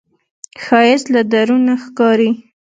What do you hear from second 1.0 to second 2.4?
له درون ښکاري